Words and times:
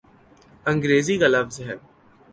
انگریزی 0.65 1.17
کا 1.17 1.27
لفظ 1.27 1.59
ہے۔ 1.61 1.75